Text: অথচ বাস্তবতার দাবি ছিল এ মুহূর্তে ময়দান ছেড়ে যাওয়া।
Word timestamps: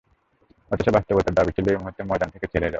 অথচ 0.71 0.87
বাস্তবতার 0.89 1.33
দাবি 1.33 1.51
ছিল 1.51 1.65
এ 1.69 1.77
মুহূর্তে 1.77 2.01
ময়দান 2.03 2.29
ছেড়ে 2.31 2.47
যাওয়া। 2.53 2.69